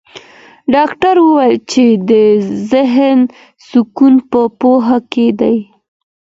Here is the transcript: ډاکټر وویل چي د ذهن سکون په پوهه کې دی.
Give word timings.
ډاکټر 0.73 1.15
وویل 1.21 1.57
چي 1.71 1.85
د 2.09 2.11
ذهن 2.71 3.19
سکون 3.67 4.13
په 4.31 4.41
پوهه 4.59 4.97
کې 5.11 5.27
دی. 5.39 5.57